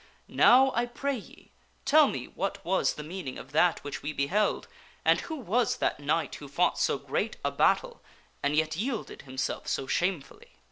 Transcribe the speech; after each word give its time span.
Now, 0.27 0.71
I 0.73 0.87
pray 0.87 1.15
ye, 1.17 1.51
tell 1.85 2.07
me 2.07 2.27
what 2.27 2.65
was 2.65 2.95
the 2.95 3.03
meaning 3.03 3.37
of 3.37 3.51
that 3.51 3.83
which 3.83 4.01
we 4.01 4.13
be 4.13 4.25
held, 4.25 4.67
and 5.05 5.21
who 5.21 5.35
was 5.35 5.77
that 5.77 5.99
knight 5.99 6.33
who 6.33 6.47
fought 6.47 6.79
so 6.79 6.97
great 6.97 7.37
a 7.45 7.51
battle 7.51 8.01
and 8.41 8.55
yet 8.55 8.75
yielded 8.75 9.21
himself 9.21 9.67
so 9.67 9.85
shamefully." 9.85 10.57